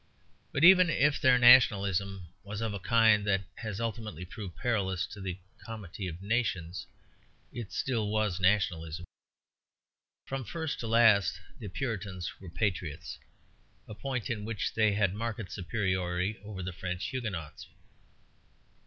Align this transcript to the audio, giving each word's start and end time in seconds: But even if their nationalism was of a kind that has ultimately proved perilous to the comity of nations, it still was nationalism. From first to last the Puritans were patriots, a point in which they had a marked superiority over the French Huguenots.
But 0.51 0.63
even 0.63 0.89
if 0.89 1.21
their 1.21 1.37
nationalism 1.37 2.29
was 2.43 2.59
of 2.59 2.73
a 2.73 2.79
kind 2.79 3.23
that 3.27 3.43
has 3.57 3.79
ultimately 3.79 4.25
proved 4.25 4.55
perilous 4.55 5.05
to 5.05 5.21
the 5.21 5.37
comity 5.63 6.07
of 6.07 6.23
nations, 6.23 6.87
it 7.53 7.71
still 7.71 8.09
was 8.09 8.39
nationalism. 8.39 9.05
From 10.25 10.43
first 10.43 10.79
to 10.79 10.87
last 10.87 11.39
the 11.59 11.69
Puritans 11.69 12.39
were 12.39 12.49
patriots, 12.49 13.19
a 13.87 13.93
point 13.93 14.27
in 14.31 14.43
which 14.43 14.73
they 14.73 14.93
had 14.93 15.11
a 15.11 15.13
marked 15.13 15.51
superiority 15.51 16.39
over 16.43 16.63
the 16.63 16.73
French 16.73 17.05
Huguenots. 17.09 17.67